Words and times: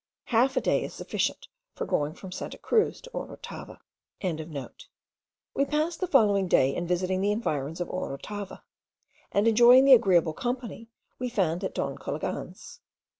Half 0.25 0.57
a 0.57 0.61
day 0.61 0.83
is 0.83 0.95
sufficient 0.95 1.47
for 1.75 1.85
going 1.85 2.15
from 2.15 2.31
Santa 2.31 2.57
Cruz 2.57 3.01
to 3.01 3.11
Orotava.) 3.11 3.81
We 5.53 5.63
passed 5.65 5.99
the 5.99 6.07
following 6.07 6.47
day 6.47 6.75
in 6.75 6.87
visiting 6.87 7.21
the 7.21 7.31
environs 7.31 7.79
of 7.79 7.87
Orotava, 7.87 8.63
and 9.31 9.47
enjoying 9.47 9.85
the 9.85 9.93
agreeable 9.93 10.33
company 10.33 10.89
we 11.19 11.29
found 11.29 11.63
at 11.63 11.75
Don 11.75 11.99
Cologan's. 11.99 12.79